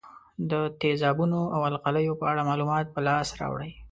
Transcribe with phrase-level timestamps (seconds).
[0.51, 3.71] د تیزابونو او القلیو په اړه معلومات په لاس راوړئ.